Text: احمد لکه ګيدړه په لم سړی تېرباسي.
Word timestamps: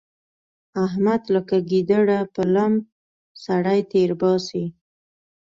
احمد 0.85 1.21
لکه 1.33 1.57
ګيدړه 1.69 2.19
په 2.33 2.43
لم 2.55 2.73
سړی 3.45 3.79
تېرباسي. 3.93 4.65